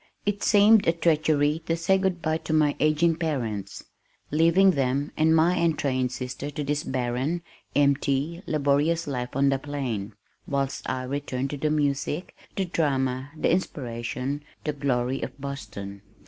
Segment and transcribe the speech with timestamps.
[0.25, 3.83] It seemed a treachery to say good bye to my aging parents,
[4.31, 7.43] leaving them and my untrained sister to this barren,
[7.75, 10.15] empty, laborious life on the plain,
[10.47, 16.01] whilst I returned to the music, the drama, the inspiration, the glory of Boston.